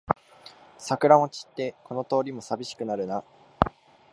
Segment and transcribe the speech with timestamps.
[0.79, 3.23] 桜も散ってこの通りもさびしくなるな